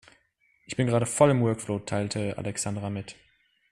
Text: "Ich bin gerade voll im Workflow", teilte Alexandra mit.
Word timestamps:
"Ich 0.65 0.75
bin 0.75 0.87
gerade 0.87 1.05
voll 1.05 1.29
im 1.29 1.43
Workflow", 1.43 1.77
teilte 1.77 2.35
Alexandra 2.39 2.89
mit. 2.89 3.15